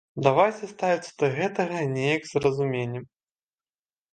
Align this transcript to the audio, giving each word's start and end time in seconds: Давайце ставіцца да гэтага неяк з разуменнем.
Давайце 0.27 0.69
ставіцца 0.71 1.11
да 1.23 1.29
гэтага 1.35 1.77
неяк 1.93 2.27
з 2.31 2.45
разуменнем. 2.47 3.05